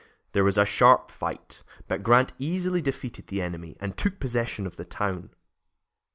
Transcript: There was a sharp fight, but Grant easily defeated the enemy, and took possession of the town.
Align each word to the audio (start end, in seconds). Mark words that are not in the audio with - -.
There 0.31 0.43
was 0.43 0.57
a 0.57 0.65
sharp 0.65 1.11
fight, 1.11 1.61
but 1.87 2.01
Grant 2.01 2.33
easily 2.39 2.81
defeated 2.81 3.27
the 3.27 3.39
enemy, 3.39 3.77
and 3.79 3.95
took 3.95 4.19
possession 4.19 4.65
of 4.65 4.75
the 4.75 4.83
town. 4.83 5.29